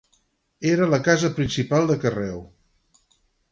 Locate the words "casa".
1.09-1.31